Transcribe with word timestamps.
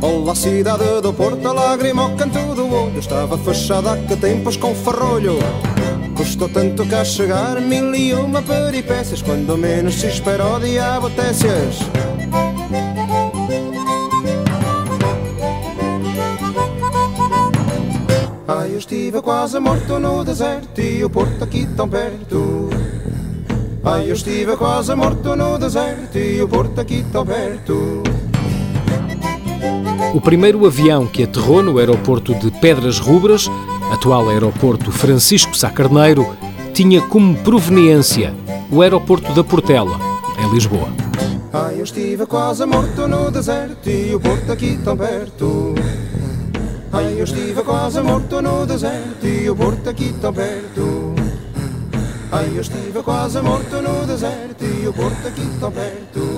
Olá 0.00 0.34
cidade 0.34 1.02
do 1.02 1.12
Porto, 1.12 1.52
lágrima 1.52 2.00
ao 2.00 2.16
canto 2.16 2.54
do 2.54 2.72
olho. 2.72 2.98
Estava 2.98 3.36
fechada 3.36 3.92
há 3.92 3.96
que 3.98 4.16
tempos 4.16 4.56
com 4.56 4.74
ferrolho. 4.74 5.38
Custou 6.16 6.48
tanto 6.48 6.86
cá 6.88 7.04
chegar, 7.04 7.60
mil 7.60 7.94
e 7.94 8.14
uma 8.14 8.40
peripécias 8.40 9.20
Quando 9.20 9.58
menos 9.58 9.96
se 9.96 10.06
espera 10.06 10.46
o 10.46 10.60
diabo 10.60 11.10
técias 11.10 11.80
eu 18.74 18.78
estive 18.78 19.22
quase 19.22 19.60
morto 19.60 20.00
no 20.00 20.24
deserto 20.24 20.80
E 20.80 21.04
o 21.04 21.08
Porto 21.08 21.44
aqui 21.44 21.64
tão 21.76 21.88
perto 21.88 22.68
Ai, 23.84 24.10
eu 24.10 24.14
estive 24.14 24.56
quase 24.56 24.92
morto 24.96 25.36
no 25.36 25.56
deserto 25.56 26.18
E 26.18 26.42
o 26.42 26.48
Porto 26.48 26.80
aqui 26.80 27.04
tão 27.12 27.24
perto 27.24 28.02
o 30.12 30.20
primeiro 30.20 30.64
avião 30.64 31.08
que 31.08 31.24
aterrou 31.24 31.60
no 31.60 31.76
aeroporto 31.76 32.36
de 32.36 32.48
Pedras 32.60 33.00
Rubras, 33.00 33.50
atual 33.90 34.28
aeroporto 34.28 34.92
Francisco 34.92 35.56
Sá 35.56 35.70
Carneiro, 35.70 36.36
tinha 36.72 37.02
como 37.02 37.36
proveniência 37.38 38.32
o 38.70 38.80
aeroporto 38.80 39.32
da 39.32 39.42
Portela, 39.42 39.98
em 40.38 40.54
Lisboa. 40.54 40.88
Ai, 41.52 41.80
eu 41.80 41.84
estive 41.84 42.26
quase 42.26 42.64
morto 42.64 43.08
no 43.08 43.28
deserto 43.28 43.90
e 43.90 44.14
o 44.14 44.20
porto 44.20 44.52
aqui 44.52 44.78
tão 44.84 44.96
perto. 44.96 45.74
Ai, 45.74 45.74
eu 45.74 45.74
estive 45.74 45.74
quase 45.74 45.74
morto 45.74 45.74
no 45.74 45.74
deserto 45.74 45.74
e 45.74 45.74
o 45.74 45.80
porto 45.80 45.82
aqui 45.82 45.98
tão 46.04 46.06
perto. 46.06 46.13
Ai, 46.94 47.18
eu 47.18 47.24
estive 47.24 47.60
quase 47.64 48.00
morto 48.00 48.40
no 48.40 48.64
deserto 48.64 49.26
e 49.26 49.50
o 49.50 49.56
porto 49.56 49.90
aqui 49.90 50.14
tão 50.20 50.32
perto. 50.32 51.12
Ai, 52.30 52.52
eu 52.54 52.60
estive 52.60 53.02
quase 53.02 53.40
morto 53.40 53.82
no 53.82 54.06
deserto 54.06 54.64
e 54.64 54.86
o 54.86 54.92
porto 54.92 55.26
aqui 55.26 55.58
tão 55.58 55.72
perto. 55.72 56.33